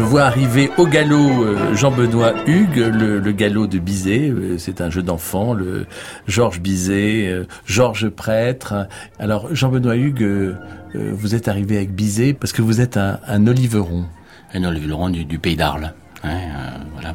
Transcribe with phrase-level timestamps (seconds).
[0.00, 4.30] Je vois arriver au galop euh, Jean-Benoît Hugues, le, le galop de Bizet.
[4.30, 5.84] Euh, C'est un jeu d'enfant, le
[6.26, 8.88] Georges Bizet, euh, Georges Prêtre.
[9.18, 10.56] Alors Jean-Benoît Hugues,
[10.94, 14.06] vous êtes arrivé avec Bizet parce que vous êtes un, un oliveron.
[14.54, 15.92] Un oliveron du, du pays d'Arles.
[16.24, 17.14] Hein, euh, voilà.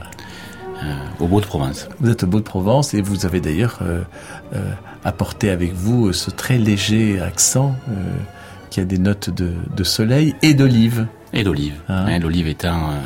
[0.83, 1.89] Euh, au beau de Provence.
[1.99, 4.03] Vous êtes au Beau de Provence et vous avez d'ailleurs euh,
[5.03, 7.75] apporté avec vous ce très léger accent
[8.69, 11.07] qui a des notes de, de soleil et d'olive.
[11.35, 11.75] Et d'olive.
[11.89, 12.17] Ah.
[12.19, 12.99] L'olive étant euh,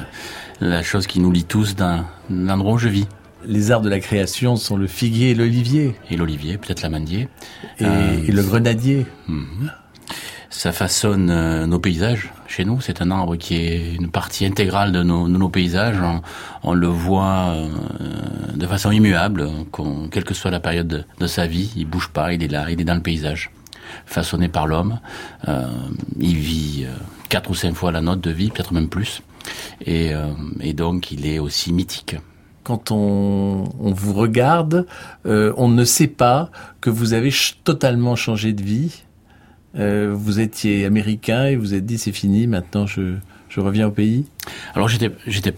[0.61, 3.08] la chose qui nous lie tous dans l'endroit où je vis.
[3.45, 7.27] Les arts de la création sont le figuier et l'olivier Et l'olivier, peut-être l'amandier.
[7.80, 9.05] et, Euh, et le grenadier.
[9.27, 9.72] Mhm.
[10.52, 12.81] Ça façonne euh, nos paysages chez nous.
[12.81, 15.97] C'est un arbre qui est une partie intégrale de nos, de nos paysages.
[16.02, 16.22] On,
[16.63, 17.67] on le voit euh,
[18.55, 21.72] de façon immuable, qu'on- quelle que soit la période de, de sa vie.
[21.77, 23.52] Il bouge pas, il est là, il est dans le paysage.
[24.05, 25.00] Façonné par l'homme.
[25.47, 25.67] Euh,
[26.19, 26.94] il vit euh,
[27.30, 29.22] quatre ou cinq fois la note de vie, peut-être même plus.
[29.85, 32.17] Et, euh, donc, il est aussi mythique.
[32.63, 34.85] Quand on, vous regarde,
[35.25, 37.31] euh, on ne sait pas que vous avez
[37.63, 39.03] totalement changé de vie.
[39.75, 43.16] Euh, vous étiez américain et vous êtes dit c'est fini, maintenant je,
[43.49, 44.25] je reviens au pays.
[44.75, 45.53] Alors j'étais, j'étais,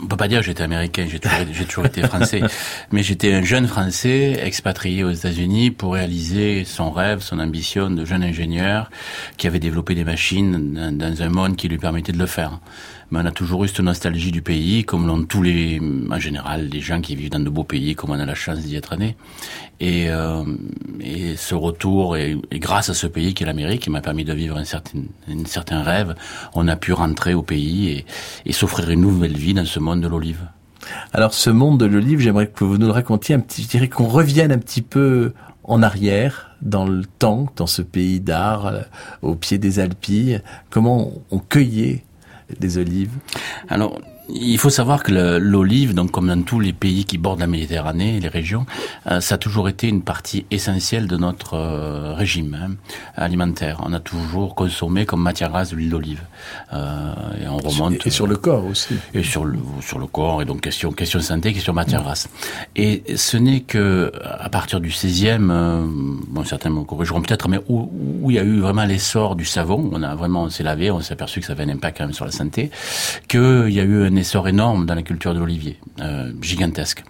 [0.00, 2.42] on peut pas dire j'étais américain, j'ai toujours, j'ai toujours été français,
[2.92, 8.04] mais j'étais un jeune français expatrié aux États-Unis pour réaliser son rêve, son ambition de
[8.04, 8.90] jeune ingénieur
[9.36, 12.58] qui avait développé des machines dans, dans un monde qui lui permettait de le faire.
[13.10, 15.80] Mais on a toujours eu cette nostalgie du pays, comme l'ont tous les,
[16.10, 18.58] en général, les gens qui vivent dans de beaux pays, comme on a la chance
[18.60, 19.16] d'y être né.
[19.78, 20.42] Et, euh,
[21.00, 24.32] et ce retour, et, grâce à ce pays qui est l'Amérique, qui m'a permis de
[24.32, 26.14] vivre un certain, un certain rêve,
[26.54, 28.06] on a pu rentrer au pays et,
[28.44, 30.48] et s'offrir une nouvelle vie dans ce monde de l'olive.
[31.12, 33.88] Alors ce monde de l'olive, j'aimerais que vous nous le racontiez un petit, je dirais
[33.88, 35.32] qu'on revienne un petit peu
[35.64, 38.80] en arrière dans le temps, dans ce pays d'art, euh,
[39.22, 40.40] au pied des Alpilles.
[40.70, 42.04] Comment on cueillait
[42.58, 43.12] des olives.
[43.68, 43.98] Alors,
[44.28, 48.20] il faut savoir que l'olive, donc comme dans tous les pays qui bordent la Méditerranée,
[48.20, 48.66] les régions,
[49.06, 52.74] euh, ça a toujours été une partie essentielle de notre euh, régime hein,
[53.16, 53.80] alimentaire.
[53.84, 56.22] On a toujours consommé comme matière grasse de l'huile d'olive.
[56.72, 58.94] Euh, et on remonte Et sur le corps aussi.
[59.14, 62.28] et sur le sur le corps et donc question question santé question matière grasse
[62.74, 65.86] et ce n'est que à partir du 16e euh,
[66.28, 69.44] bon certains me corrigeront peut-être mais où, où il y a eu vraiment l'essor du
[69.44, 71.98] savon on a vraiment on s'est lavé on s'est aperçu que ça avait un impact
[71.98, 72.70] quand même sur la santé
[73.28, 77.04] qu'il y a eu un essor énorme dans la culture de l'olivier euh, gigantesque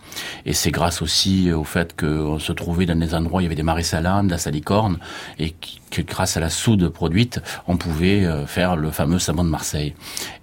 [0.44, 3.46] et c'est grâce aussi au fait qu'on se trouvait dans des endroits où il y
[3.46, 4.98] avait des marais salants de la salicorne
[5.38, 5.54] et
[5.90, 9.94] que grâce à la soude produite on pouvait euh, faire le fameux savon de Marseille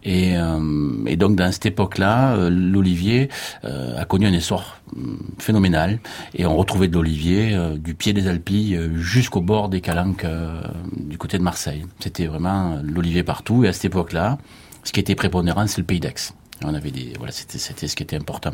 [0.03, 3.29] et, euh, donc dans cette époque-là, euh, l'olivier
[3.63, 5.99] euh, a connu un essor hum, phénoménal
[6.35, 10.25] et on retrouvait de l'olivier euh, du pied des Alpilles euh, jusqu'au bord des Calanques
[10.25, 10.61] euh,
[10.95, 11.85] du côté de Marseille.
[11.99, 14.37] C'était vraiment euh, l'olivier partout et à cette époque-là,
[14.83, 16.33] ce qui était prépondérant, c'est le pays d'Aix.
[16.63, 18.53] On avait des voilà, c'était c'était ce qui était important.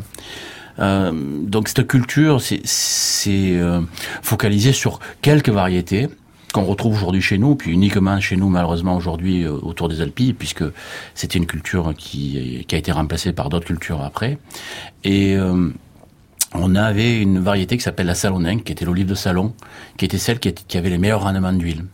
[0.80, 1.12] Euh,
[1.44, 3.81] donc cette culture, c'est c'est euh,
[4.22, 6.08] focalisé sur quelques variétés
[6.53, 10.34] qu'on retrouve aujourd'hui chez nous, puis uniquement chez nous malheureusement aujourd'hui euh, autour des Alpilles,
[10.34, 10.64] puisque
[11.14, 14.40] c'était une culture qui, qui a été remplacée par d'autres cultures après.
[15.03, 15.38] Et
[16.56, 19.54] on avait une variété qui s'appelle la Saloninque, qui était l'olive de salon,
[19.98, 21.86] qui était celle qui, avait les meilleurs rendements d'huile.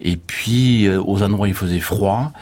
[0.00, 2.32] Et puis, aux endroits où il faisait froid,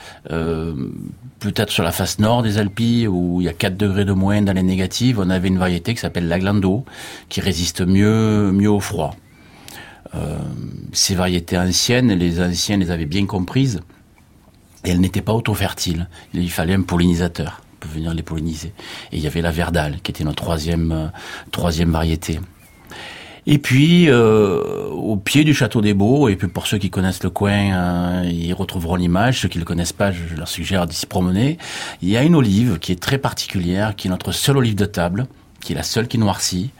[1.42, 4.42] peut-être sur la face nord des Alpilles, où il y a 4 degrés de moins
[4.42, 6.84] dans les négatives, on avait une variété qui s'appelle la Glando,
[7.28, 9.16] qui résiste mieux, au froid.
[10.14, 10.38] Euh,
[10.92, 13.80] ces variétés anciennes, les anciens les avaient bien comprises,
[14.84, 16.08] et elles n'étaient pas auto-fertiles.
[16.32, 18.72] Il fallait un pollinisateur pour venir les polliniser.
[19.10, 21.06] Et il y avait la Verdale, qui était notre troisième, euh,
[21.50, 22.38] troisième variété.
[23.46, 27.24] Et puis, euh, au pied du château des Beaux, et puis pour ceux qui connaissent
[27.24, 29.40] le coin, euh, ils retrouveront l'image.
[29.40, 31.58] Ceux qui le connaissent pas, je leur suggère d'y s'y promener.
[32.02, 34.86] Il y a une olive qui est très particulière, qui est notre seule olive de
[34.86, 35.26] table,
[35.60, 36.70] qui est la seule qui noircit,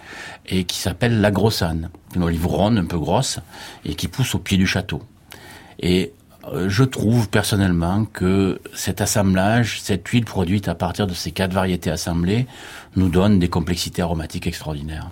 [0.47, 1.91] et qui s'appelle la grosse Anne.
[2.15, 3.41] Une olive ronde, un peu grosse,
[3.85, 5.03] et qui pousse au pied du château.
[5.81, 6.13] Et
[6.53, 11.53] euh, je trouve personnellement que cet assemblage, cette huile produite à partir de ces quatre
[11.53, 12.47] variétés assemblées,
[12.95, 15.11] nous donne des complexités aromatiques extraordinaires.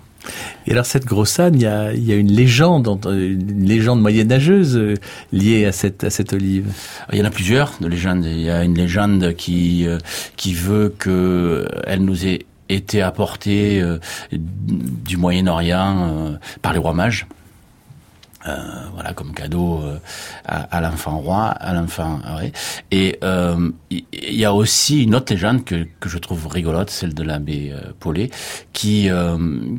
[0.67, 4.01] Et alors cette grosse âne, il y a, il y a une légende, une légende
[4.01, 4.95] moyenâgeuse euh,
[5.31, 6.67] liée à cette, à cette olive.
[7.11, 8.25] Il y en a plusieurs de légendes.
[8.25, 9.97] Il y a une légende qui euh,
[10.37, 13.83] qui veut que elle nous ait été apportée
[14.31, 17.27] du Moyen-Orient par les rois mages.
[18.47, 18.57] Euh,
[18.93, 19.99] voilà comme cadeau euh,
[20.45, 22.19] à, à l'enfant roi, à l'enfant.
[22.39, 22.51] Ouais.
[22.89, 27.13] Et euh, il y, a aussi une autre légende que, que je trouve rigolote, celle
[27.13, 28.31] de l'abbé euh, Paulet,
[28.73, 29.09] qui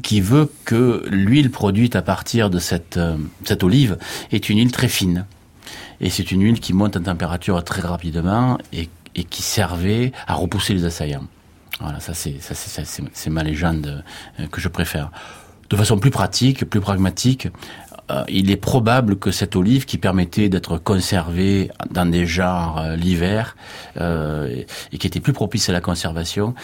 [0.03, 2.99] qui veut que l'huile produite à partir de cette
[3.45, 3.99] cette olive
[4.31, 5.27] est une huile très fine.
[6.01, 10.35] Et c'est une huile qui monte en température très rapidement et, et qui servait à
[10.35, 11.27] repousser les assaillants.
[11.81, 14.05] Voilà, ça c'est ça c'est c'est ma légende
[14.51, 15.11] que je préfère
[15.73, 17.49] de façon plus pratique, plus pragmatique,
[18.13, 22.97] euh, il est probable que cette olive qui permettait d'être conservée dans des jarres euh,
[22.97, 23.57] l'hiver
[23.99, 24.63] euh,
[24.93, 26.55] et qui était plus propice à la conservation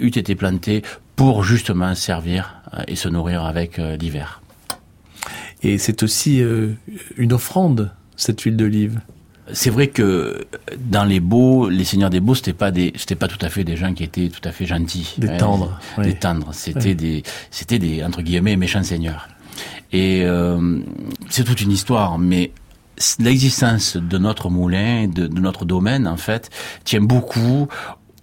[0.00, 0.82] eût été plantée
[1.16, 4.42] pour justement servir et se nourrir avec l'hiver.
[5.62, 6.42] Et c'est aussi
[7.16, 9.00] une offrande cette huile d'olive.
[9.52, 10.46] C'est vrai que
[10.78, 13.64] dans les beaux, les seigneurs des beaux, c'était pas des, c'était pas tout à fait
[13.64, 16.52] des gens qui étaient tout à fait gentils, des tendres, des tendres.
[16.52, 19.28] C'était des, c'était des entre guillemets méchants seigneurs.
[19.92, 20.80] Et euh,
[21.28, 22.52] c'est toute une histoire, mais
[23.18, 26.50] l'existence de notre moulin, de, de, notre domaine, en fait,
[26.84, 27.68] tient beaucoup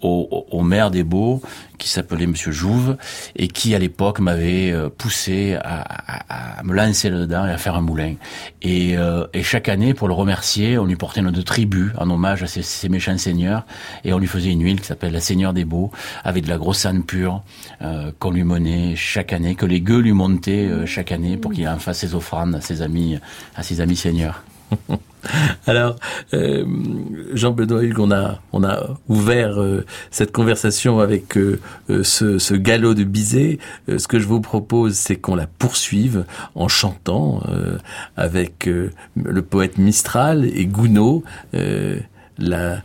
[0.01, 1.41] au, au, maire des Beaux,
[1.77, 2.97] qui s'appelait Monsieur Jouve,
[3.35, 7.57] et qui à l'époque m'avait euh, poussé à, à, à, me lancer là-dedans et à
[7.57, 8.15] faire un moulin.
[8.61, 12.43] Et, euh, et, chaque année, pour le remercier, on lui portait notre tribu en hommage
[12.43, 13.65] à ces, ces, méchants seigneurs,
[14.03, 15.91] et on lui faisait une huile qui s'appelle la Seigneur des Beaux,
[16.23, 17.43] avec de la grosse âne pure
[17.81, 21.51] euh, qu'on lui menait chaque année, que les gueux lui montaient euh, chaque année pour
[21.51, 23.17] qu'il en fasse ses offrandes à ses amis,
[23.55, 24.43] à ses amis seigneurs.
[25.68, 25.95] Alors,
[26.33, 26.66] euh,
[27.33, 32.94] Jean-Benoît Hugues, on a, on a ouvert euh, cette conversation avec euh, euh ce, galop
[32.94, 33.60] de Bizet.
[33.88, 36.25] Ce que je vous propose, c'est qu'on la poursuive
[36.56, 37.42] en chantant
[38.18, 41.21] avec le poète Mistral et Gounod,
[42.38, 42.81] la,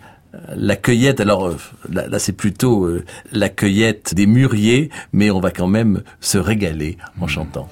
[0.54, 1.54] la cueillette, alors
[1.90, 2.88] là, là c'est plutôt
[3.32, 7.68] la cueillette des mûriers, mais on va quand même se régaler en chantant.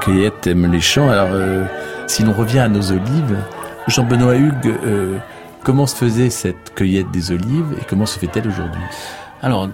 [0.00, 1.08] Cueillette aime les champs.
[1.08, 1.64] Alors, euh,
[2.06, 3.38] si l'on revient à nos olives,
[3.86, 5.18] Jean-Benoît Hugues, euh,
[5.62, 8.82] comment se faisait cette cueillette des olives et comment se fait-elle aujourd'hui?
[9.42, 9.68] Alors,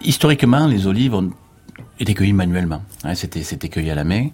[0.00, 1.30] historiquement, les olives ont
[2.02, 2.82] était cueilli manuellement.
[3.14, 4.28] C'était c'était cueilli à la main.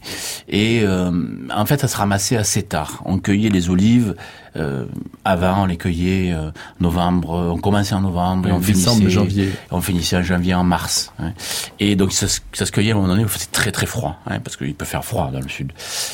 [0.49, 1.11] Et euh,
[1.55, 3.03] en fait, ça se ramassait assez tard.
[3.05, 4.15] On cueillait les olives
[4.57, 4.87] euh,
[5.25, 7.53] avant, on les cueillait euh, novembre.
[7.55, 9.51] On commençait en novembre et, on finissait janvier.
[9.71, 11.13] On finissait en janvier, en mars.
[11.19, 11.33] Hein.
[11.79, 13.23] Et donc ça, ça, se cueillait à un moment donné.
[13.23, 15.73] Il faisait très très froid, hein, parce qu'il peut faire froid dans le sud.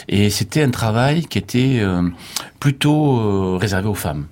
[0.09, 2.09] Et c'était un travail qui était euh,
[2.61, 4.27] plutôt euh, réservé aux femmes.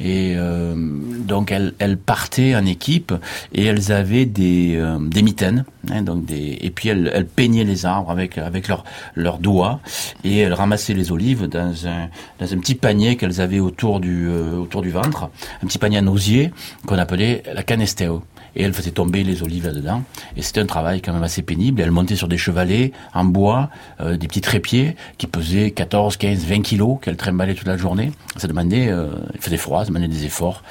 [0.00, 3.14] Et euh, donc elles, elles, partaient en équipe
[3.52, 7.64] et elles avaient des, euh, des mitaines, hein, donc des, et puis elles, elles, peignaient
[7.64, 9.80] les arbres avec avec leurs leurs doigts
[10.24, 12.08] et elles ramassaient les olives dans un
[12.40, 15.30] dans un petit panier qu'elles avaient autour du euh, autour du ventre,
[15.62, 16.52] un petit panier à osier
[16.86, 18.22] qu'on appelait la canestéo
[18.56, 20.02] et elle faisait tomber les olives là-dedans.
[20.36, 21.80] Et c'était un travail quand même assez pénible.
[21.80, 26.44] elle montait sur des chevalets en bois, euh, des petits trépieds qui pesaient 14, 15,
[26.44, 28.12] 20 kilos, qu'elle trimballait toute la journée.
[28.36, 30.62] Ça demandait, euh, il faisait froid, ça demandait des efforts.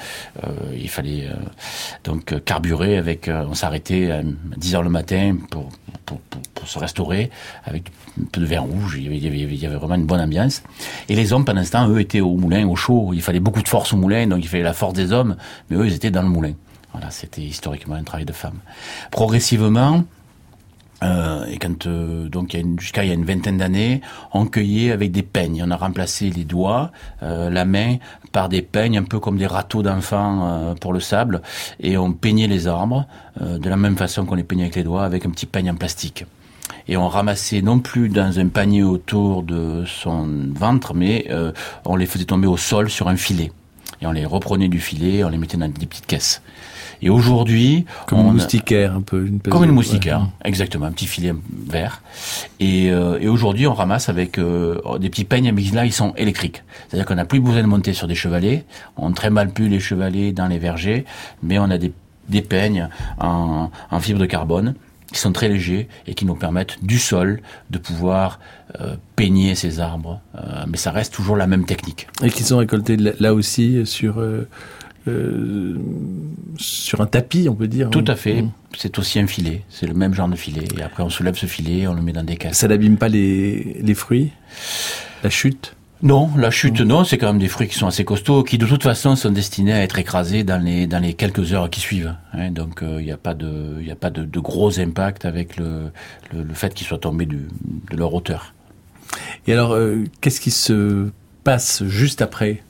[0.44, 1.34] Euh, il fallait euh,
[2.04, 4.22] donc carburer avec, euh, on s'arrêtait à
[4.56, 5.68] 10 heures le matin pour,
[6.06, 6.18] pour,
[6.54, 7.30] pour, se restaurer
[7.64, 8.96] avec un peu de vin rouge.
[8.96, 10.62] Il y, avait, il, y avait, il y avait vraiment une bonne ambiance.
[11.08, 13.10] Et les hommes, pendant ce temps, eux, étaient au moulin, au chaud.
[13.12, 15.36] Il fallait beaucoup de force au moulin, donc il fallait la force des hommes,
[15.68, 16.52] mais eux, ils étaient dans le moulin.
[16.92, 18.58] Voilà, c'était historiquement un travail de femme.
[19.10, 20.04] Progressivement,
[21.02, 25.10] Euh, et quand euh, donc jusqu'à il y a une vingtaine d'années, on cueillait avec
[25.10, 25.60] des peignes.
[25.66, 26.92] On a remplacé les doigts,
[27.24, 27.96] euh, la main
[28.30, 31.42] par des peignes, un peu comme des râteaux d'enfants euh, pour le sable,
[31.80, 33.08] et on peignait les arbres
[33.40, 35.70] euh, de la même façon qu'on les peignait avec les doigts, avec un petit peigne
[35.72, 36.24] en plastique.
[36.86, 41.50] Et on ramassait non plus dans un panier autour de son ventre, mais euh,
[41.84, 43.50] on les faisait tomber au sol sur un filet.
[44.00, 46.42] Et on les reprenait du filet, on les mettait dans des petites caisses.
[47.02, 49.26] Et aujourd'hui, Comme on une a- moustiquaire, un peu.
[49.26, 50.26] Une comme une moustiquaire, ouais.
[50.44, 51.34] exactement, un petit filet
[51.68, 52.00] vert.
[52.60, 56.14] Et, euh, et aujourd'hui, on ramasse avec euh, des petits peignes, mais là, ils sont
[56.16, 56.62] électriques.
[56.88, 58.64] C'est-à-dire qu'on n'a plus besoin de monter sur des chevalets.
[58.96, 61.04] On ne trimballe plus les chevalets dans les vergers,
[61.42, 61.92] mais on a des,
[62.28, 64.74] des peignes en, en fibre de carbone
[65.12, 68.40] qui sont très légers et qui nous permettent du sol de pouvoir
[68.80, 70.20] euh, peigner ces arbres.
[70.36, 72.06] Euh, mais ça reste toujours la même technique.
[72.22, 74.48] Et qui sont récoltés là, là aussi sur euh,
[75.08, 75.78] euh,
[76.56, 77.90] sur un tapis, on peut dire.
[77.90, 78.12] Tout hein.
[78.12, 78.42] à fait.
[78.42, 78.50] Mm.
[78.76, 79.62] C'est aussi un filet.
[79.68, 80.64] C'est le même genre de filet.
[80.78, 82.56] Et après, on soulève ce filet, on le met dans des caisses.
[82.58, 84.30] Ça n'abîme pas les, les fruits
[85.22, 85.74] La chute?
[86.02, 88.66] Non, la chute, non, c'est quand même des fruits qui sont assez costauds, qui de
[88.66, 92.16] toute façon sont destinés à être écrasés dans les dans les quelques heures qui suivent.
[92.32, 92.50] hein.
[92.50, 95.92] donc il n'y a pas de il a pas de, de gros impact avec le
[96.32, 97.46] le, le fait qu'ils soient tombés du,
[97.92, 98.52] de leur hauteur.
[99.46, 101.10] Et alors, euh, qu'est-ce qui se
[101.44, 102.62] passe juste après?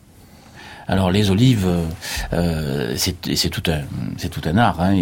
[0.92, 1.86] Alors les olives, euh,
[2.34, 3.62] euh, c'est tout
[4.44, 4.78] un art.
[4.78, 4.94] hein.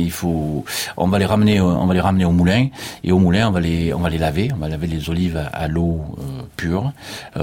[0.96, 2.68] On va les ramener au- moulin
[3.02, 4.50] et au moulin on va les on va les laver.
[4.54, 6.92] On va laver les olives à, l'eau euh, pure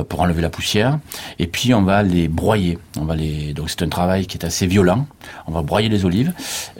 [0.07, 0.97] pour enlever la poussière
[1.39, 2.77] et puis on va les broyer.
[2.95, 5.07] Donc c'est un travail qui est assez violent.
[5.47, 6.31] On va broyer les olives,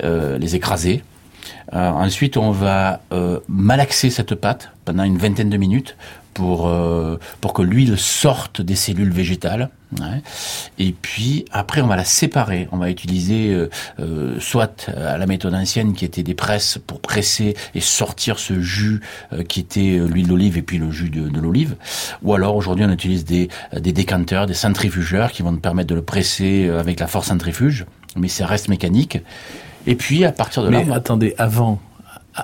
[0.02, 1.04] les écraser.
[1.74, 3.02] Ensuite, on va
[3.50, 5.98] malaxer cette pâte pendant une vingtaine de minutes
[6.38, 9.70] pour euh, pour que l'huile sorte des cellules végétales.
[10.00, 10.22] ouais.
[10.78, 12.68] Et puis après, on va la séparer.
[12.72, 17.02] On va utiliser euh, euh, soit à la méthode ancienne qui était des presses pour
[17.02, 19.02] presser et sortir ce jus
[19.34, 21.76] euh, qui était euh, l'huile d'olive et puis le jus de, de l'olive.
[22.22, 25.96] Ou alors aujourd'hui, on utilise des des décanteurs, des centrifugeurs qui vont nous permettre de
[25.96, 29.18] le presser euh, avec la force centrifuge, mais ça reste mécanique.
[29.88, 31.80] Et puis à partir de là, Mais on attendez, avant,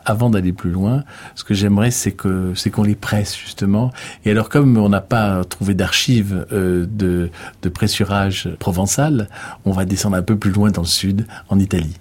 [0.06, 1.04] avant d'aller plus loin,
[1.36, 3.92] ce que j'aimerais, c'est que c'est qu'on les presse justement.
[4.26, 7.30] Et alors, comme on n'a pas trouvé d'archives euh, de,
[7.62, 9.30] de pressurage provençal,
[9.66, 11.98] on va descendre un peu plus loin dans le sud, en Italie.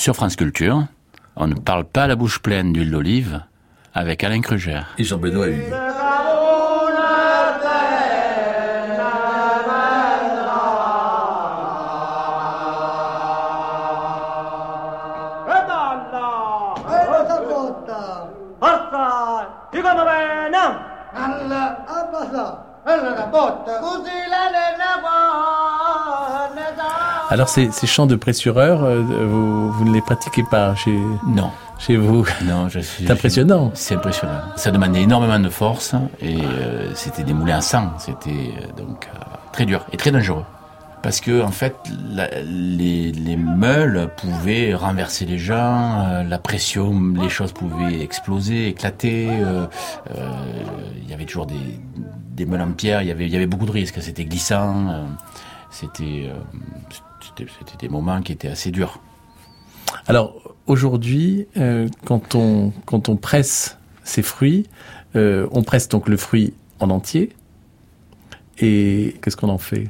[0.00, 0.86] Sur France Culture,
[1.36, 3.42] on ne parle pas la bouche pleine d'huile d'olive
[3.92, 4.80] avec Alain Kruger.
[4.96, 5.48] Et Jean-Benoît.
[5.48, 5.50] E!
[5.50, 5.60] E!
[5.60, 5.76] E?
[21.14, 21.76] Alla!
[22.06, 22.70] E da!
[23.82, 24.69] Così la
[27.30, 31.50] Alors, ces, ces chants de pressureur, euh, vous, vous ne les pratiquez pas chez, Non,
[31.78, 32.26] chez vous?
[32.44, 33.06] Non, je suis.
[33.06, 33.70] C'est impressionnant.
[33.74, 34.40] C'est impressionnant.
[34.56, 37.92] Ça demandait énormément de force et euh, c'était des moulins à sang.
[37.98, 39.08] C'était euh, donc
[39.52, 40.44] très dur et très dangereux.
[41.04, 41.76] Parce que en fait,
[42.10, 48.68] la- les, les meules pouvaient renverser les gens, euh, la pression, les choses pouvaient exploser,
[48.68, 49.28] éclater.
[49.30, 49.66] euh,
[50.16, 50.30] euh,
[51.02, 51.54] Il y avait toujours des,
[52.34, 53.02] des meules en pierre.
[53.02, 54.02] Il y avait, y avait beaucoup de risques.
[54.02, 55.06] C'était glissant.
[55.70, 56.28] c'était,
[57.24, 59.00] c'était, des moments qui étaient assez durs.
[60.06, 64.66] Alors aujourd'hui, euh, quand on quand on presse ces fruits,
[65.16, 67.30] euh, on presse donc le fruit en entier.
[68.58, 69.88] Et qu'est-ce qu'on en fait?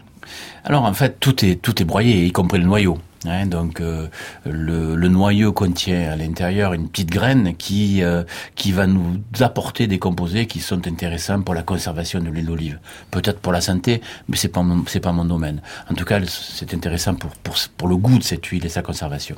[0.64, 2.98] Alors en fait, tout est tout est broyé, y compris le noyau.
[3.26, 3.46] Hein.
[3.46, 4.08] donc euh,
[4.44, 8.24] le, le noyau contient à l'intérieur une petite graine qui euh,
[8.54, 12.78] qui va nous apporter des composés qui sont intéressants pour la conservation de l'huile d'olive.
[13.10, 15.62] Peut-être pour la santé, mais c'est pas c'est pas mon domaine.
[15.90, 18.82] En tout cas, c'est intéressant pour pour pour le goût de cette huile et sa
[18.82, 19.36] conservation.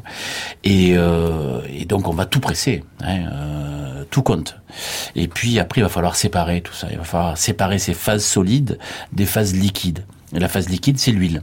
[0.64, 2.84] Et euh, et donc on va tout presser.
[3.02, 4.56] hein, euh, tout compte.
[5.14, 6.88] Et puis après, il va falloir séparer tout ça.
[6.90, 8.78] Il va falloir séparer ces phases solides
[9.12, 10.04] des phases liquides.
[10.34, 11.42] Et la phase liquide, c'est l'huile.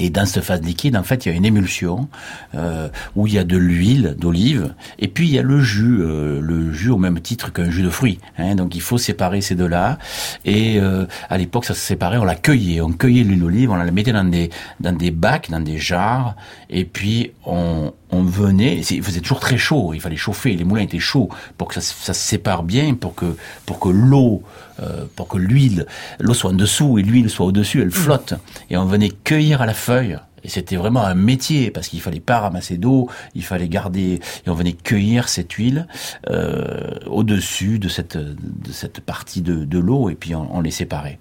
[0.00, 2.08] Et dans cette phase liquide, en fait, il y a une émulsion
[2.54, 5.98] euh, où il y a de l'huile d'olive et puis il y a le jus,
[6.00, 8.18] euh, le jus au même titre qu'un jus de fruits.
[8.38, 9.98] Hein, donc il faut séparer ces deux-là.
[10.46, 13.76] Et euh, à l'époque, ça se séparait, on la cueillait, on cueillait l'huile d'olive, on
[13.76, 14.48] la mettait dans des
[14.80, 16.34] dans des bacs, dans des jarres,
[16.70, 20.82] et puis on on venait, il faisait toujours très chaud, il fallait chauffer, les moulins
[20.82, 24.42] étaient chauds pour que ça, ça se sépare bien, pour que pour que l'eau,
[24.80, 25.86] euh, pour que l'huile,
[26.18, 28.34] l'eau soit en dessous et l'huile soit au dessus, elle flotte.
[28.70, 32.20] Et on venait cueillir à la feuille Et c'était vraiment un métier parce qu'il fallait
[32.20, 35.86] pas ramasser d'eau, il fallait garder et on venait cueillir cette huile
[36.30, 40.70] euh, au-dessus de cette de cette partie de, de l'eau et puis on, on les
[40.70, 41.18] séparait.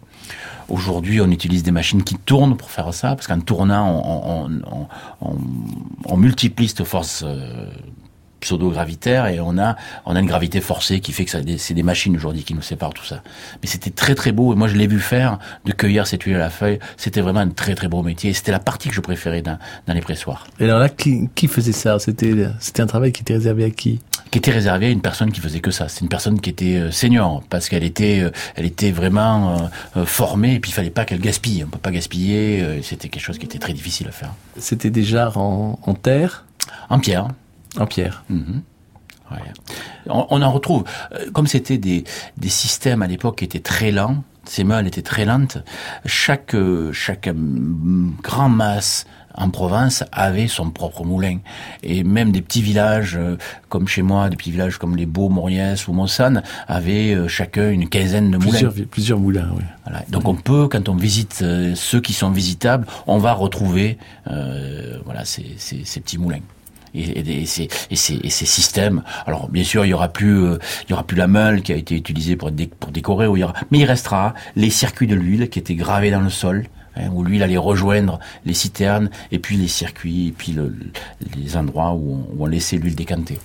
[0.70, 4.88] Aujourd'hui, on utilise des machines qui tournent pour faire ça parce qu'en tournant, on, on,
[5.22, 5.38] on,
[6.06, 7.66] on multiplie cette force euh,
[8.40, 12.16] pseudo-gravitaire et on a on a une gravité forcée qui fait que c'est des machines
[12.16, 13.22] aujourd'hui qui nous séparent tout ça.
[13.62, 16.36] Mais c'était très très beau et moi je l'ai vu faire de cueillir cette huile
[16.36, 18.96] à la feuille, c'était vraiment un très très beau métier et c'était la partie que
[18.96, 20.48] je préférais dans, dans les pressoirs.
[20.60, 22.00] Et alors là, qui, qui faisait ça?
[22.00, 24.00] C'était c'était un travail qui était réservé à qui?
[24.32, 25.90] Qui était réservé à une personne qui faisait que ça.
[25.90, 30.06] C'est une personne qui était euh, senior parce qu'elle était euh, elle était vraiment euh,
[30.06, 31.64] formée et puis il fallait pas qu'elle gaspille.
[31.64, 32.82] On peut pas gaspiller.
[32.84, 34.34] c'était quelque chose qui était très difficile à faire.
[34.58, 36.46] C'était déjà en, en terre,
[36.90, 37.30] En pierre.
[37.78, 38.24] En pierre.
[38.30, 38.62] Mhm.
[39.32, 39.38] Ouais.
[40.08, 40.86] On, on en retrouve.
[41.14, 42.04] Euh, Comme c'était des,
[42.38, 45.60] des systèmes à l'époque qui étaient très lents, ces meules étaient très lentes,
[46.06, 47.34] chaque, euh, chaque euh,
[48.24, 51.38] grand masse en province avait son propre moulin.
[51.84, 53.38] Et même des petits villages euh,
[53.70, 57.70] comme chez moi, des petits villages comme les Beaux, Mauriès ou Monsanne, avaient euh, chacun
[57.70, 58.50] une quinzaine de moulins.
[58.50, 59.64] Plusieurs, plusieurs moulins, oui.
[59.86, 60.04] Voilà.
[60.10, 65.24] Donc on peut, quand on visite euh, ceux qui sont visitables, on va retrouver voilà
[65.26, 66.42] ces, ces, ces petits moulins.
[66.94, 69.04] Et, et, et, ces, et, ces, et ces systèmes.
[69.26, 71.72] Alors bien sûr, il y aura plus, euh, il y aura plus la meule qui
[71.72, 74.70] a été utilisée pour, dé- pour décorer, où il y aura, mais il restera les
[74.70, 76.66] circuits de l'huile qui étaient gravés dans le sol,
[76.96, 80.76] hein, où l'huile allait rejoindre les citernes, et puis les circuits, et puis le,
[81.38, 83.40] les endroits où on, où on laissait l'huile décanter.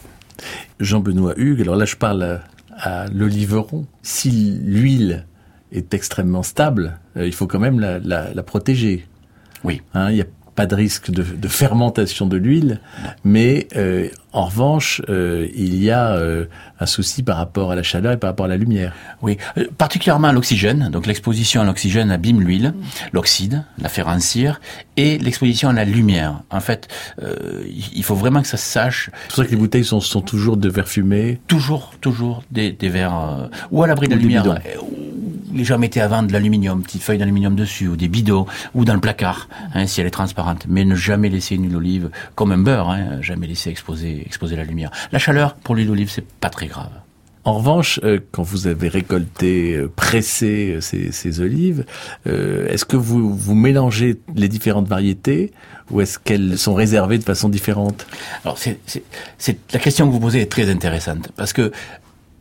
[0.80, 2.40] Jean-Benoît Hugues, alors là je parle
[2.76, 3.86] à, l'oliveron.
[4.02, 5.26] Si l'huile
[5.72, 9.06] est extrêmement stable, euh, il faut quand même la, la, la protéger.
[9.62, 9.80] Oui.
[9.94, 12.80] Hein, il n'y a pas de risque de, de fermentation de l'huile,
[13.25, 16.46] mais euh, en revanche, euh, il y a euh,
[16.80, 18.92] un souci par rapport à la chaleur et par rapport à la lumière.
[19.23, 20.90] Oui, euh, particulièrement à l'oxygène.
[20.90, 22.75] Donc l'exposition à l'oxygène abîme l'huile,
[23.12, 24.61] l'oxyde, la fait rancir,
[24.96, 26.42] et l'exposition à la lumière.
[26.50, 26.88] En fait,
[27.23, 27.62] euh,
[27.94, 29.11] il faut vraiment que ça se sache.
[29.12, 31.40] C'est pour ça que les bouteilles sont, sont toujours de verre fumé.
[31.46, 34.44] Toujours, toujours des, des verres euh, ou à l'abri de la lumière.
[35.54, 38.95] Les gens mettaient avant de l'aluminium, petites feuilles d'aluminium dessus, ou des bidons, ou dans
[38.95, 40.67] le placard, hein, si elle est transparente.
[40.69, 44.56] Mais ne jamais laisser une huile d'olive comme un beurre, hein, jamais laisser exposer, exposer
[44.56, 44.90] la lumière.
[45.12, 46.90] La chaleur pour l'huile d'olive, c'est pas très grave.
[47.47, 51.84] En revanche, euh, quand vous avez récolté, euh, pressé euh, ces, ces olives,
[52.26, 55.52] euh, est-ce que vous, vous mélangez les différentes variétés
[55.90, 58.06] ou est-ce qu'elles sont réservées de façon différente?
[58.45, 58.78] Alors, c'est-
[59.75, 61.71] la question que vous posez est très intéressante parce que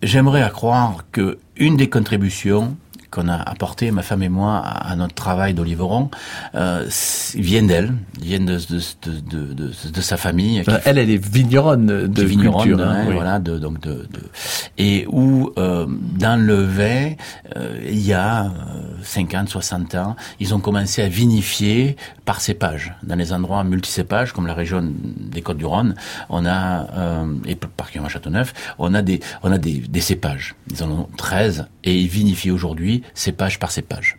[0.01, 2.77] j'aimerais à croire que une des contributions
[3.13, 6.09] qu'on a apporté, ma femme et moi, à, notre travail d'oliveron,
[6.55, 6.85] euh,
[7.35, 10.61] viennent d'elle, viennent de, de, de, de, sa famille.
[10.63, 12.83] qui Enfin, Elle, elle est vigneronne de vigneronne, culture.
[12.87, 13.13] hein, hein, oui.
[13.13, 14.29] voilà, de, donc de, de-
[14.79, 15.85] et où euh,
[16.17, 17.11] dans le vin,
[17.55, 18.49] euh, il y a euh,
[19.03, 21.95] 50, 60 ans, ils ont commencé à vinifier
[22.25, 22.95] par cépage.
[23.03, 25.93] Dans les endroits multicépages, comme la région des Côtes-du-Rhône,
[26.29, 30.55] on a euh, et particulièrement à Châteauneuf, on a des on a des, des cépages.
[30.71, 34.17] Ils en ont 13 et ils vinifient aujourd'hui cépage par cépage.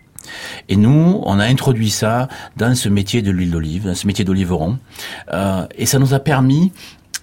[0.69, 4.25] Et nous, on a introduit ça dans ce métier de l'huile d'olive, dans ce métier
[4.25, 4.79] d'oliveron,
[5.33, 6.73] euh, et ça nous a permis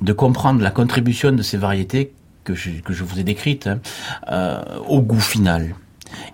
[0.02, 3.80] de comprendre la contribution de ces variétés que je, que je vous ai décrites hein,
[4.32, 5.76] euh, au goût final.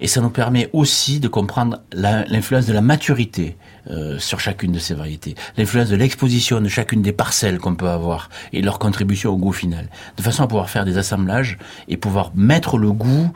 [0.01, 3.57] Et ça nous permet aussi de comprendre l'influence de la maturité
[3.91, 7.89] euh, sur chacune de ces variétés, l'influence de l'exposition de chacune des parcelles qu'on peut
[7.89, 11.97] avoir et leur contribution au goût final, de façon à pouvoir faire des assemblages et
[11.97, 13.31] pouvoir mettre le goût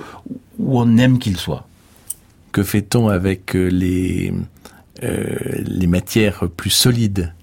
[0.57, 1.67] où on aime qu'il soit.
[2.51, 4.33] Que fait-on avec euh, les,
[5.03, 7.33] euh, les matières plus solides?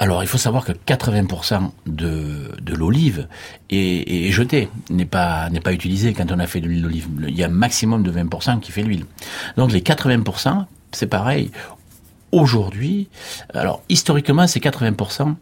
[0.00, 3.26] Alors, il faut savoir que 80% de, de l'olive
[3.68, 7.08] est, jetée, n'est pas n'est pas utilisée quand on a fait de l'huile d'olive.
[7.26, 9.06] Il y a un maximum de 20% qui fait l'huile.
[9.56, 11.50] Donc les 80%, c'est pareil.
[12.30, 13.08] Aujourd'hui,
[13.52, 15.34] alors historiquement, ces 80%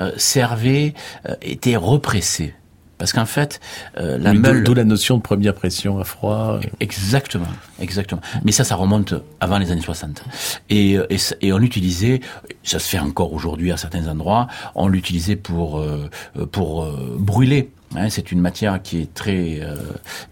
[0.00, 0.94] euh, servaient,
[1.42, 2.54] étaient repressés.
[3.00, 3.60] Parce qu'en fait,
[3.96, 4.62] euh, la meule...
[4.62, 6.60] D'où la notion de première pression à froid.
[6.80, 7.48] Exactement,
[7.80, 8.20] exactement.
[8.44, 10.22] Mais ça, ça remonte avant les années 60.
[10.68, 12.20] Et, euh, et, et on l'utilisait,
[12.62, 16.10] ça se fait encore aujourd'hui à certains endroits, on l'utilisait pour euh,
[16.52, 17.70] pour euh, brûler.
[17.96, 19.74] Hein, c'est une matière qui est très euh,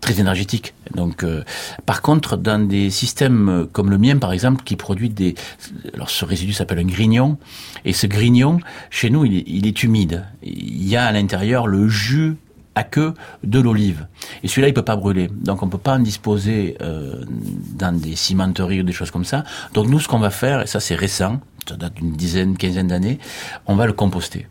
[0.01, 0.75] très énergétique.
[0.95, 1.43] Donc, euh,
[1.87, 5.35] par contre, dans des systèmes euh, comme le mien, par exemple, qui produit des,
[5.95, 7.37] alors ce résidu s'appelle un grignon,
[7.85, 10.25] et ce grignon, chez nous, il est, il est humide.
[10.43, 12.37] Il y a à l'intérieur le jus
[12.79, 14.07] à queue de l'olive.
[14.45, 15.29] Et celui-là, il peut pas brûler.
[15.33, 17.25] Donc, on peut pas en disposer euh,
[17.75, 19.43] dans des cimenteries ou des choses comme ça.
[19.75, 22.87] Donc, nous, ce qu'on va faire, et ça, c'est récent, ça date d'une dizaine, quinzaine
[22.87, 23.19] d'années,
[23.67, 24.47] on va le composter.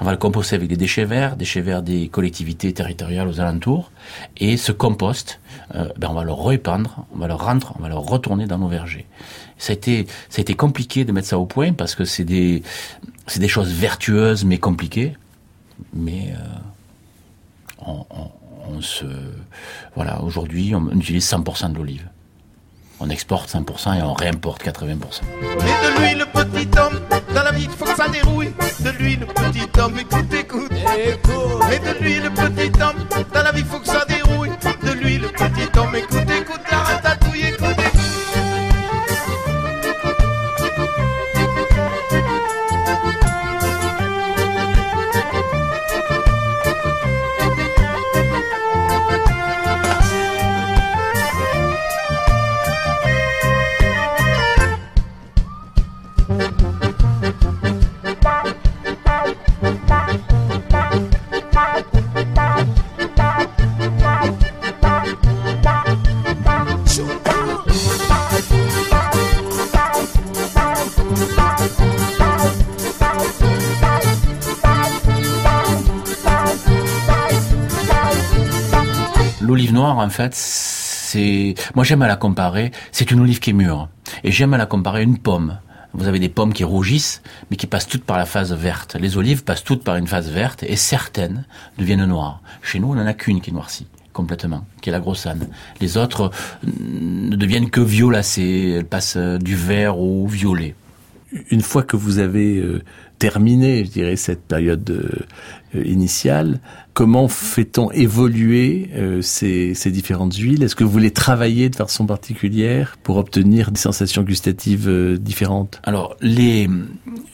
[0.00, 3.92] On va le composter avec des déchets verts, déchets verts des collectivités territoriales aux alentours.
[4.36, 5.40] Et ce compost,
[5.74, 8.58] euh, ben on va le répandre, on va le rendre, on va le retourner dans
[8.58, 9.06] nos vergers.
[9.56, 12.24] Ça a été, ça a été compliqué de mettre ça au point parce que c'est
[12.24, 12.62] des,
[13.26, 15.14] c'est des choses vertueuses mais compliquées.
[15.94, 16.58] Mais euh,
[17.88, 18.30] on, on,
[18.76, 19.06] on se,
[19.94, 22.08] voilà, aujourd'hui, on utilise 100% de l'olive.
[23.00, 24.66] On exporte 100% et on réimporte 80%.
[24.82, 27.00] Et de lui le petit homme,
[27.32, 28.52] dans la vie faut que ça dérouille.
[28.80, 30.72] De lui le petit homme, écoute, écoute.
[30.72, 34.50] Et de lui le petit homme, dans la vie faut que ça dérouille.
[34.82, 36.60] De lui le petit homme, écoute, écoute,
[79.48, 83.54] L'olive noire, en fait, c'est, moi j'aime à la comparer, c'est une olive qui est
[83.54, 83.88] mûre.
[84.22, 85.58] Et j'aime à la comparer à une pomme.
[85.94, 88.96] Vous avez des pommes qui rougissent, mais qui passent toutes par la phase verte.
[89.00, 91.46] Les olives passent toutes par une phase verte, et certaines
[91.78, 92.42] deviennent noires.
[92.60, 95.48] Chez nous, on n'en a qu'une qui est noircie complètement, qui est la grosse âne.
[95.80, 96.30] Les autres
[96.66, 100.74] euh, ne deviennent que violacées, elles passent euh, du vert au violet.
[101.50, 102.82] Une fois que vous avez euh,
[103.18, 104.88] terminé, je dirais, cette période
[105.74, 106.60] euh, initiale,
[106.94, 110.62] comment fait-on évoluer euh, ces, ces différentes huiles?
[110.62, 115.80] Est-ce que vous les travaillez de façon particulière pour obtenir des sensations gustatives euh, différentes?
[115.84, 116.68] Alors, les,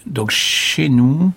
[0.06, 1.32] donc chez nous,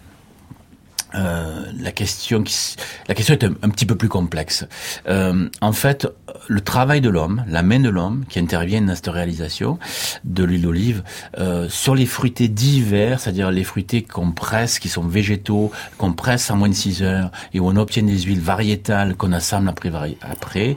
[1.17, 2.75] euh, la question qui,
[3.07, 4.65] la question est un, un petit peu plus complexe.
[5.07, 6.07] Euh, en fait,
[6.47, 9.79] le travail de l'homme, la main de l'homme qui intervient dans cette réalisation
[10.23, 11.03] de l'huile d'olive
[11.39, 16.51] euh, sur les fruités divers, c'est-à-dire les fruités qu'on presse, qui sont végétaux, qu'on presse
[16.51, 19.91] en moins de 6 heures et où on obtient des huiles variétales qu'on assemble après.
[20.21, 20.75] après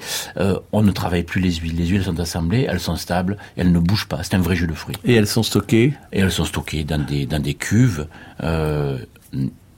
[0.73, 1.77] on ne travaille plus les huiles.
[1.77, 4.23] Les huiles sont assemblées, elles sont stables, elles ne bougent pas.
[4.23, 4.97] C'est un vrai jus de fruits.
[5.05, 5.95] Et elles sont stockées?
[6.13, 8.07] Et elles sont stockées dans des, dans des cuves,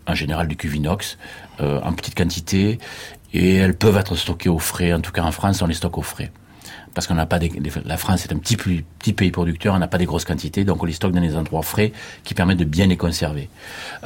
[0.06, 1.18] en général du cuve inox,
[1.60, 2.78] euh, en petite quantité,
[3.32, 4.92] et elles peuvent être stockées au frais.
[4.92, 6.30] En tout cas, en France, on les stocke au frais.
[6.94, 7.50] Parce qu'on n'a pas des,
[7.86, 10.82] la France est un petit, petit pays producteur, on n'a pas des grosses quantités, donc
[10.82, 13.48] on les stocke dans des endroits frais qui permettent de bien les conserver.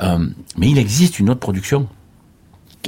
[0.03, 0.25] Euh,
[0.57, 1.89] mais il existe une autre production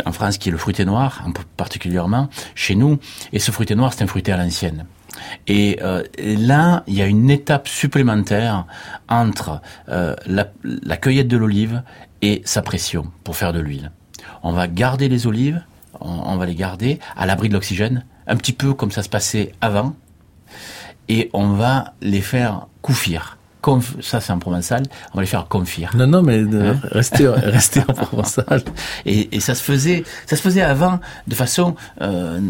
[0.07, 3.01] en France qui est le fruité noir, en particulièrement chez nous,
[3.33, 4.87] et ce fruité noir, c'est un fruité à l'ancienne.
[5.49, 8.67] Et euh, là, il y a une étape supplémentaire
[9.09, 11.83] entre la cueillette de l'olive
[12.23, 13.93] et sa pression pour faire de l'huile.
[14.43, 15.63] On va garder les olives,
[16.01, 19.53] on, va les garder à l'abri de l'oxygène, un petit peu comme ça se passait
[19.61, 19.95] avant,
[21.09, 23.38] et on va les faire couffir.
[23.63, 25.91] Conf- ça c'est en provençal, on va les faire confire.
[25.97, 28.63] Non, non, mais euh, Hein restez, restez en provençal.
[29.07, 32.41] Et, et ça se faisait, ça se faisait avant de façon euh,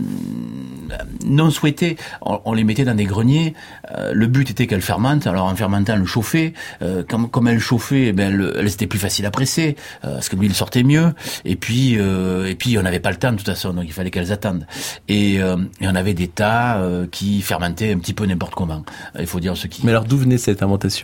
[1.25, 1.97] non souhaitée.
[2.23, 3.55] On, on les mettait dans des greniers.
[3.97, 5.27] euh, le but était qu'elles fermentent.
[5.27, 6.53] Alors en fermentant, elles chauffaient.
[6.83, 10.15] Euh, comme, comme elles chauffaient, eh ben elles, elles étaient plus faciles à presser euh,
[10.15, 11.13] parce que l'huile sortait mieux.
[11.45, 13.93] Et puis, euh, et puis on n'avait pas le temps de toute façon, donc il
[13.93, 14.67] fallait qu'elles attendent.
[15.09, 18.85] Et, euh, et on avait des tas euh, qui fermentaient un petit peu n'importe comment.
[19.19, 19.85] Il faut dire ce qui.
[19.85, 20.98] Mais alors d'où venait cette inventation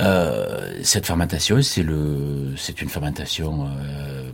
[0.00, 4.30] Euh, cette fermentation, c'est le, c'est une fermentation euh,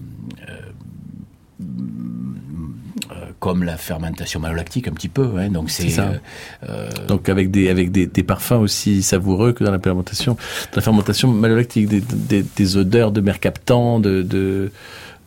[3.11, 5.33] euh, comme la fermentation malolactique un petit peu.
[5.38, 6.19] Hein, donc c'est euh,
[6.69, 10.77] euh, Donc avec des avec des, des parfums aussi savoureux que dans la fermentation, dans
[10.77, 14.73] la fermentation malolactique, des, des, des odeurs de mercaptan, de de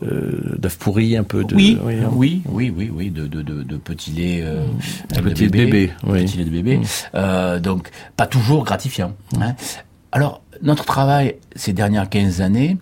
[0.04, 2.10] euh, d'œufs pourris un peu de oui, hein.
[2.14, 4.66] oui, oui, oui, oui, de, de, de, de petits laits, euh,
[5.16, 5.30] De de
[6.06, 6.46] oui.
[6.50, 6.80] bébé.
[7.16, 9.14] Euh, donc pas toujours gratifiant.
[9.42, 9.56] hein.
[10.12, 12.78] Alors notre travail ces dernières 15 années,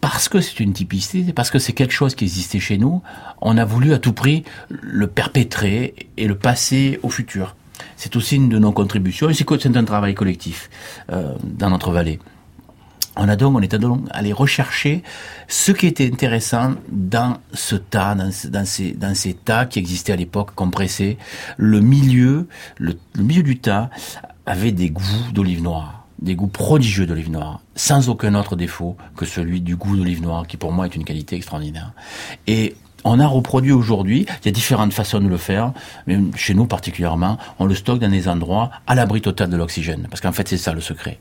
[0.00, 3.02] parce que c'est une typicité, parce que c'est quelque chose qui existait chez nous,
[3.40, 7.54] on a voulu à tout prix le perpétrer et le passer au futur.
[7.96, 9.44] C'est aussi une de nos contributions et c'est
[9.76, 10.70] un travail collectif
[11.12, 12.18] euh, dans notre vallée.
[13.22, 15.02] On a donc, on donc allé rechercher
[15.46, 18.64] ce qui était intéressant dans ce tas, dans, ce- dans
[19.14, 21.18] ces, tas qui existaient à l'époque, compressés.
[21.58, 23.90] Le milieu, le, milieu du tas
[24.46, 29.26] avait des goûts d'olive noire, des goûts prodigieux d'olive noire, sans aucun autre défaut que
[29.26, 31.92] celui du goût d'olive noire, qui pour moi est une qualité extraordinaire.
[33.04, 35.72] On a reproduit aujourd'hui, il y a différentes façons de le faire,
[36.06, 40.06] mais chez nous particulièrement, on le stocke dans des endroits à l'abri total de l'oxygène,
[40.10, 41.18] parce qu'en fait c'est ça le secret.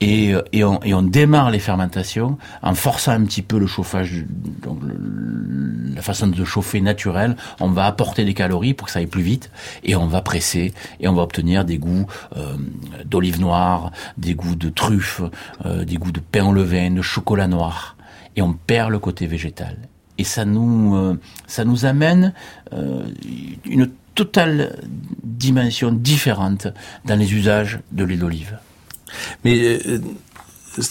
[0.00, 3.66] Et, euh, et, on, et on démarre les fermentations en forçant un petit peu le
[3.66, 4.24] chauffage,
[4.62, 8.98] donc le- la façon de chauffer naturelle, on va apporter des calories pour que ça
[8.98, 9.50] aille plus vite,
[9.84, 12.06] et on va presser, et on va obtenir des goûts
[12.36, 12.56] euh,
[13.04, 15.20] d'olive noire, des goûts de truffe,
[15.66, 17.96] euh, des goûts de pain au levain, de chocolat noir,
[18.36, 19.76] et on perd le côté végétal
[20.18, 22.32] et ça nous euh, ça nous amène
[22.72, 23.02] euh,
[23.64, 24.78] une totale
[25.22, 26.68] dimension différente
[27.04, 28.58] dans les usages de l'huile d'olive.
[29.44, 30.00] Mais euh,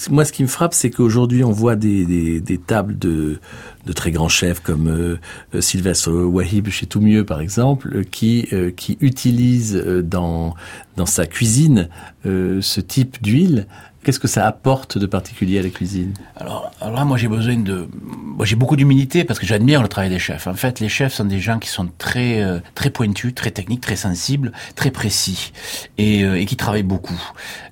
[0.09, 3.39] moi, ce qui me frappe, c'est qu'aujourd'hui, on voit des, des, tables de,
[3.85, 8.71] de très grands chefs comme euh, Sylvestre Wahib chez Tout Mieux, par exemple, qui, euh,
[8.71, 10.55] qui utilisent euh, dans,
[10.97, 11.89] dans sa cuisine
[12.23, 13.65] ce type d'huile.
[14.03, 16.13] Qu'est-ce que ça apporte de particulier à la cuisine?
[16.35, 19.87] Alors, alors là, moi, j'ai besoin de, moi, j'ai beaucoup d'humilité parce que j'admire le
[19.87, 20.47] travail des chefs.
[20.47, 23.81] En fait, les chefs sont des gens qui sont très, euh, très pointus, très techniques,
[23.81, 25.53] très sensibles, très précis
[25.99, 27.21] et, euh, et qui travaillent beaucoup.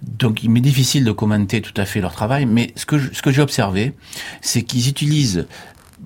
[0.03, 3.23] Donc, il m'est difficile de commenter tout à fait leur travail, mais ce que ce
[3.23, 3.93] que j'ai observé,
[4.41, 5.47] c'est qu'ils utilisent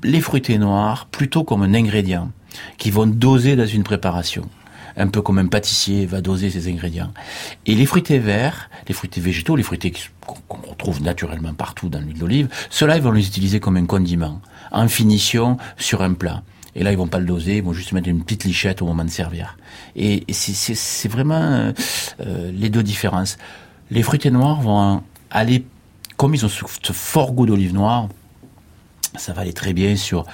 [0.03, 2.31] les fruités noirs plutôt comme un ingrédient
[2.77, 4.47] qu'ils vont doser dans une préparation
[4.97, 7.11] un peu comme un pâtissier va doser ses ingrédients.
[7.65, 9.93] Et les fruités verts, les fruités végétaux, les fruités
[10.25, 14.41] qu'on retrouve naturellement partout dans l'huile d'olive, ceux-là, ils vont les utiliser comme un condiment,
[14.71, 16.43] en finition sur un plat.
[16.75, 18.85] Et là, ils vont pas le doser, ils vont juste mettre une petite lichette au
[18.85, 19.57] moment de servir.
[19.95, 21.71] Et c'est- vraiment euh,
[22.21, 23.37] euh, les deux différences.
[23.91, 25.65] Les fruités noirs vont aller,
[26.17, 28.07] comme ils ont ce fort goût d'olive noire,
[29.15, 30.25] ça va aller très bien sur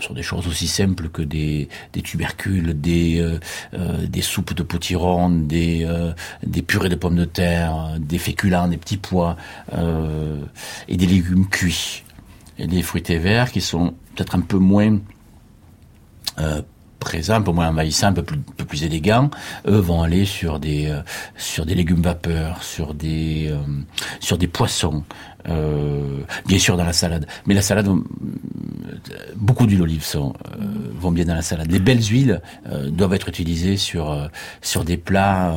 [0.00, 3.38] sur des choses aussi simples que des, des tubercules, des, euh,
[3.74, 6.12] euh, des soupes de potiron, des, euh,
[6.44, 9.36] des purées de pommes de terre, des féculents, des petits pois
[10.88, 12.04] et des légumes cuits.
[12.58, 14.98] Et des fruités verts qui sont peut-être un peu moins
[17.00, 19.30] présents, un peu moins un peu plus, un peu plus élégants,
[19.66, 21.00] eux vont aller sur des euh,
[21.36, 23.56] sur des légumes vapeur, sur des euh,
[24.20, 25.02] sur des poissons,
[25.48, 27.26] euh, bien sûr dans la salade.
[27.46, 27.88] Mais la salade,
[29.34, 30.34] beaucoup d'huiles d'olive sont
[31.00, 31.72] vont bien dans la salade.
[31.72, 32.40] Les belles huiles
[32.88, 34.28] doivent être utilisées sur
[34.60, 35.56] sur des plats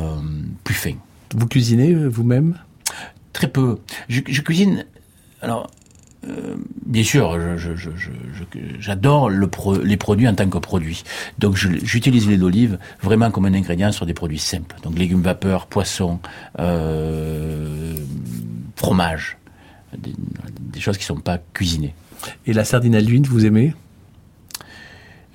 [0.64, 0.98] plus fins.
[1.36, 2.58] Vous cuisinez vous-même?
[3.32, 3.78] Très peu.
[4.08, 4.86] Je, je cuisine.
[5.42, 5.68] Alors,
[6.26, 6.54] euh,
[6.86, 10.58] bien sûr, je- je- je- je- je- j'adore le pro- les produits en tant que
[10.58, 11.02] produits.
[11.38, 14.76] Donc, j'utilise l'huile d'olive vraiment comme un ingrédient sur des produits simples.
[14.82, 16.18] Donc, légumes vapeur, poissons,
[16.60, 17.94] euh,
[18.76, 19.36] fromage,
[19.98, 20.12] des,
[20.60, 21.94] des choses qui sont pas cuisinées.
[22.46, 23.74] Et la sardine à l'huile, vous aimez?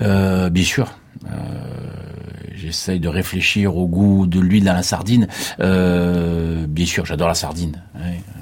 [0.02, 0.98] Euh, bien sûr.
[1.26, 1.30] Euh,
[2.56, 5.28] J'essaye de réfléchir au goût de l'huile dans la sardine.
[5.60, 7.82] Bien sûr, j'adore la sardine.
[7.96, 8.39] Ouais, voilà.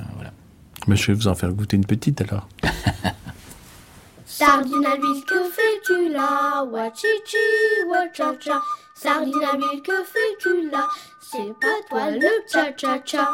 [0.87, 2.47] Mais Je vais vous en faire goûter une petite alors.
[4.25, 6.63] Sardine à l'huile, que fais-tu là?
[6.63, 7.37] Wachichi,
[7.89, 8.61] wachacha.
[8.93, 10.87] Sardine à l'huile, que fais-tu là?
[11.19, 13.29] C'est pas toi le cha-cha-cha.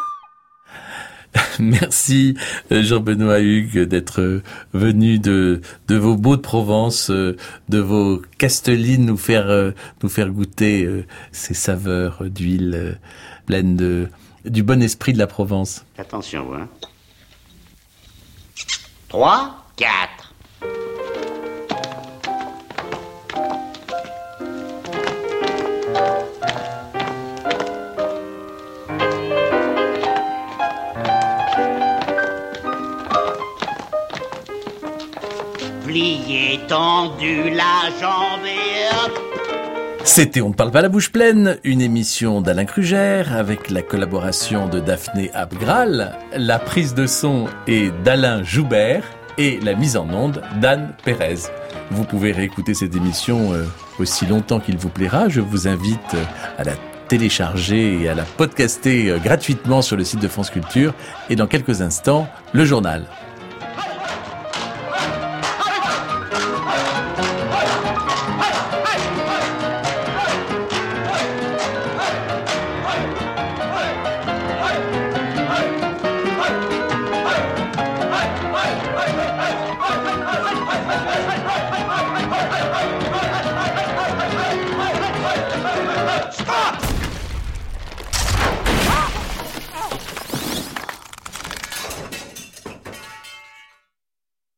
[1.59, 2.35] Merci
[2.71, 7.35] euh, Jean-Benoît Hugues d'être euh, venu de, de vos beaux de Provence, euh,
[7.69, 10.87] de vos castelines nous faire, nous faire goûter
[11.31, 12.99] ces saveurs d'huile
[13.45, 14.07] pleines de,
[14.45, 15.85] du bon esprit de la Provence.
[15.97, 16.69] Attention, hein.
[19.13, 20.33] 3, 4.
[35.85, 39.32] Plié, tendu, la jambe et hop.
[40.05, 44.67] C'était On ne parle pas la bouche pleine, une émission d'Alain Crugère avec la collaboration
[44.67, 49.05] de Daphné Abgral, la prise de son est d'Alain Joubert
[49.37, 51.49] et la mise en onde d'Anne Pérez.
[51.89, 53.63] Vous pouvez réécouter cette émission euh,
[53.97, 55.29] aussi longtemps qu'il vous plaira.
[55.29, 56.23] Je vous invite euh,
[56.57, 56.73] à la
[57.07, 60.93] télécharger et à la podcaster euh, gratuitement sur le site de France Culture
[61.29, 63.05] et dans quelques instants, le journal.